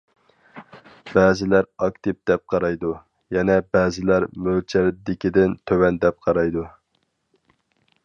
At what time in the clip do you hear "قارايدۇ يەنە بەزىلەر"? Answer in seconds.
2.55-4.27